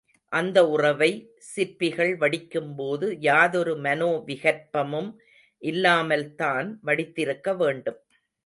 அந்த 0.31 0.59
உறவை, 0.67 1.09
சிற்பிகள் 1.37 2.13
வடிக்கும்போது 2.17 3.15
யாதொரு 3.19 3.75
மனோ 3.77 4.23
விகற்பமும் 4.25 5.11
இல்லாமல்தான் 5.61 6.69
வடித்திருக்க 6.85 7.55
வேண்டும். 7.55 7.99